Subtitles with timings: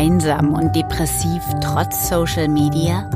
[0.00, 3.10] einsam und depressiv trotz Social Media?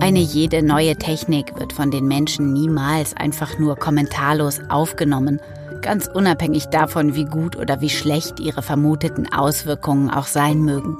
[0.00, 5.40] Eine jede neue Technik wird von den Menschen niemals einfach nur kommentarlos aufgenommen,
[5.82, 10.96] ganz unabhängig davon, wie gut oder wie schlecht ihre vermuteten Auswirkungen auch sein mögen.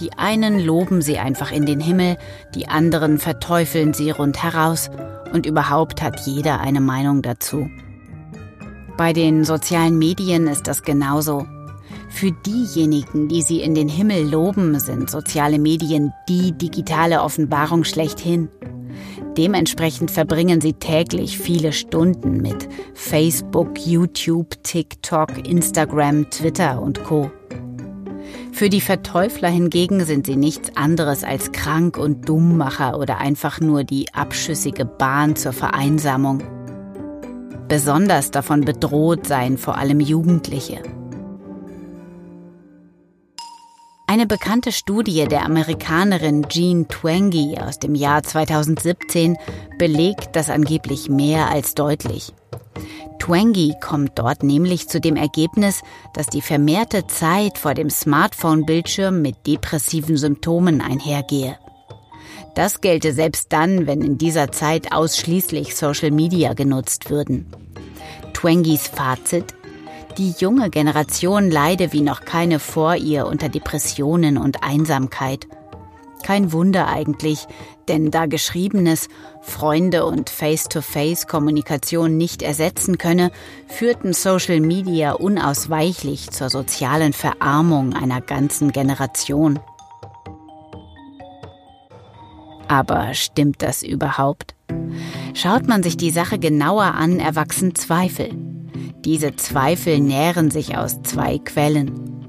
[0.00, 2.16] Die einen loben sie einfach in den Himmel,
[2.54, 4.88] die anderen verteufeln sie rundheraus
[5.34, 7.68] und überhaupt hat jeder eine Meinung dazu.
[8.96, 11.46] Bei den sozialen Medien ist das genauso.
[12.16, 18.48] Für diejenigen, die sie in den Himmel loben, sind soziale Medien die digitale Offenbarung schlechthin.
[19.36, 27.30] Dementsprechend verbringen sie täglich viele Stunden mit Facebook, YouTube, TikTok, Instagram, Twitter und Co.
[28.50, 33.84] Für die Verteufler hingegen sind sie nichts anderes als krank und Dummmacher oder einfach nur
[33.84, 36.42] die abschüssige Bahn zur Vereinsamung.
[37.68, 40.80] Besonders davon bedroht seien vor allem Jugendliche.
[44.16, 49.36] Eine bekannte Studie der Amerikanerin Jean Twenge aus dem Jahr 2017
[49.76, 52.32] belegt das angeblich mehr als deutlich.
[53.18, 55.82] Twenge kommt dort nämlich zu dem Ergebnis,
[56.14, 61.58] dass die vermehrte Zeit vor dem Smartphone-Bildschirm mit depressiven Symptomen einhergehe.
[62.54, 67.52] Das gelte selbst dann, wenn in dieser Zeit ausschließlich Social Media genutzt würden.
[68.32, 69.55] Twengis Fazit
[70.18, 75.46] die junge Generation leide wie noch keine vor ihr unter Depressionen und Einsamkeit.
[76.22, 77.46] Kein Wunder eigentlich,
[77.88, 79.08] denn da Geschriebenes
[79.42, 83.30] Freunde und Face-to-Face-Kommunikation nicht ersetzen könne,
[83.68, 89.60] führten Social Media unausweichlich zur sozialen Verarmung einer ganzen Generation.
[92.66, 94.54] Aber stimmt das überhaupt?
[95.34, 98.55] Schaut man sich die Sache genauer an, erwachsen Zweifel.
[99.06, 102.26] Diese Zweifel nähren sich aus zwei Quellen.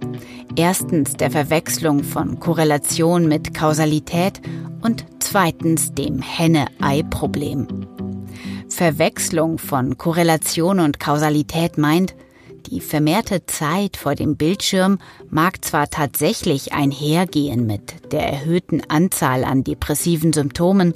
[0.55, 4.39] Erstens der Verwechslung von Korrelation mit Kausalität
[4.81, 7.67] und zweitens dem Henne-Ei-Problem.
[8.69, 12.13] Verwechslung von Korrelation und Kausalität meint,
[12.67, 14.99] die vermehrte Zeit vor dem Bildschirm
[15.31, 20.93] mag zwar tatsächlich einhergehen mit der erhöhten Anzahl an depressiven Symptomen,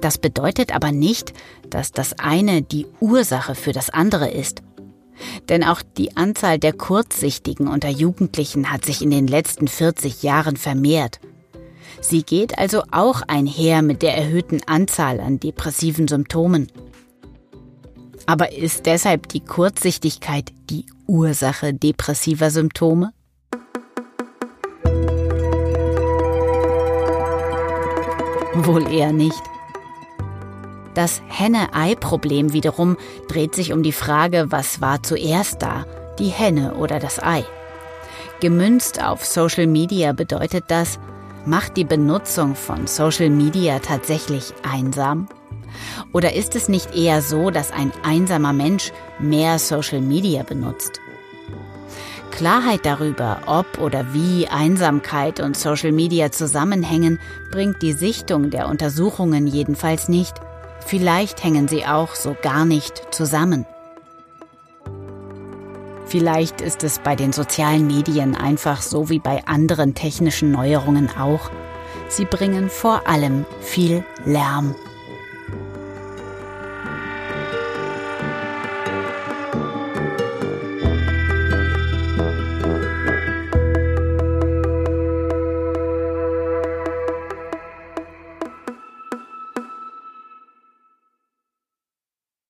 [0.00, 1.34] das bedeutet aber nicht,
[1.68, 4.62] dass das eine die Ursache für das andere ist.
[5.48, 10.56] Denn auch die Anzahl der Kurzsichtigen unter Jugendlichen hat sich in den letzten 40 Jahren
[10.56, 11.20] vermehrt.
[12.00, 16.68] Sie geht also auch einher mit der erhöhten Anzahl an depressiven Symptomen.
[18.26, 23.12] Aber ist deshalb die Kurzsichtigkeit die Ursache depressiver Symptome?
[28.54, 29.42] Wohl eher nicht.
[30.94, 32.96] Das Henne-Ei-Problem wiederum
[33.28, 35.86] dreht sich um die Frage, was war zuerst da,
[36.18, 37.44] die Henne oder das Ei.
[38.40, 40.98] Gemünzt auf Social Media bedeutet das,
[41.46, 45.28] macht die Benutzung von Social Media tatsächlich einsam?
[46.12, 51.00] Oder ist es nicht eher so, dass ein einsamer Mensch mehr Social Media benutzt?
[52.30, 57.20] Klarheit darüber, ob oder wie Einsamkeit und Social Media zusammenhängen,
[57.50, 60.40] bringt die Sichtung der Untersuchungen jedenfalls nicht.
[60.86, 63.66] Vielleicht hängen sie auch so gar nicht zusammen.
[66.06, 71.50] Vielleicht ist es bei den sozialen Medien einfach so wie bei anderen technischen Neuerungen auch.
[72.08, 74.74] Sie bringen vor allem viel Lärm